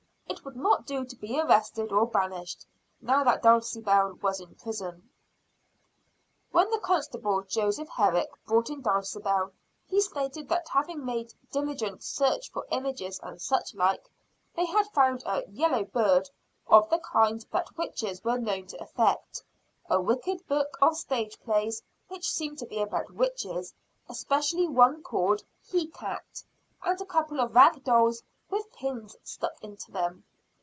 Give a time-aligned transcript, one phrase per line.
[0.31, 2.65] It would not do to be arrested or banished,
[2.99, 5.07] now that Dulcibel was in prison.
[6.51, 9.51] When the constable, Joseph Herrick, brought in Dulcibel,
[9.85, 14.09] he stated that having made "diligent search for images and such like,"
[14.55, 16.29] they had found a "yellow bird,"
[16.65, 19.43] of the kind that witches were known to affect;
[19.91, 23.75] a wicked book of stage plays, which seemed to be about witches,
[24.09, 26.43] especially one called "he cat";
[26.83, 30.25] and a couple of rag dolls with pins stuck into them.